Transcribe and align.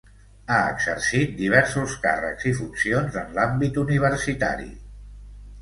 Ha 0.53 0.55
exercit 0.75 1.35
diversos 1.41 1.93
càrrecs 2.07 2.49
i 2.53 2.53
funcions 2.63 3.21
en 3.25 3.29
l'àmbit 3.39 3.81
universitari. 3.87 4.71